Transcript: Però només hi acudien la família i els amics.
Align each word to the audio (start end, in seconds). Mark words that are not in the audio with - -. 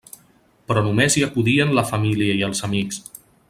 Però 0.71 0.83
només 0.87 1.17
hi 1.19 1.23
acudien 1.27 1.77
la 1.81 1.85
família 1.93 2.41
i 2.41 2.43
els 2.51 2.67
amics. 2.71 3.03